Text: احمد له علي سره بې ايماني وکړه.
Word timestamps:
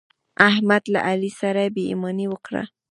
احمد 0.49 0.83
له 0.93 0.99
علي 1.07 1.31
سره 1.39 1.61
بې 1.73 1.83
ايماني 1.91 2.25
وکړه. 2.29 2.63